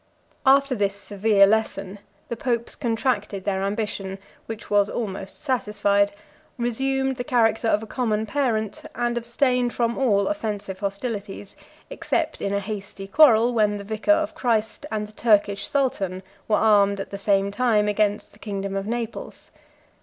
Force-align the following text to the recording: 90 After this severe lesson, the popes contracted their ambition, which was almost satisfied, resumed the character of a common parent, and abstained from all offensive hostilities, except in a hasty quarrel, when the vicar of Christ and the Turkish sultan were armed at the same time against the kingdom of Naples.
90 0.47 0.57
After 0.57 0.73
this 0.73 0.95
severe 0.95 1.45
lesson, 1.45 1.99
the 2.27 2.35
popes 2.35 2.75
contracted 2.75 3.43
their 3.43 3.61
ambition, 3.61 4.17
which 4.47 4.67
was 4.71 4.89
almost 4.89 5.43
satisfied, 5.43 6.11
resumed 6.57 7.17
the 7.17 7.23
character 7.23 7.67
of 7.67 7.83
a 7.83 7.85
common 7.85 8.25
parent, 8.25 8.81
and 8.95 9.15
abstained 9.15 9.75
from 9.75 9.99
all 9.99 10.27
offensive 10.27 10.79
hostilities, 10.79 11.55
except 11.91 12.41
in 12.41 12.51
a 12.51 12.59
hasty 12.59 13.05
quarrel, 13.07 13.53
when 13.53 13.77
the 13.77 13.83
vicar 13.83 14.09
of 14.11 14.33
Christ 14.33 14.87
and 14.89 15.07
the 15.07 15.11
Turkish 15.13 15.69
sultan 15.69 16.23
were 16.47 16.55
armed 16.55 16.99
at 16.99 17.11
the 17.11 17.19
same 17.19 17.51
time 17.51 17.87
against 17.87 18.33
the 18.33 18.39
kingdom 18.39 18.75
of 18.75 18.87
Naples. 18.87 19.51